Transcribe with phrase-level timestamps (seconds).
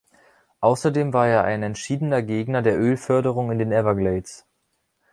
[0.61, 4.47] Außerdem war er ein entschiedener Gegner der Ölförderung in den Everglades.